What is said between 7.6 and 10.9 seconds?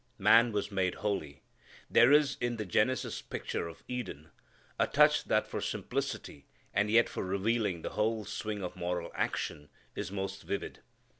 the whole swing of moral action is most vivid.